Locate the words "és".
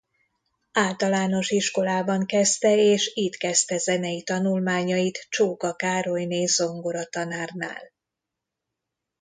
2.77-3.11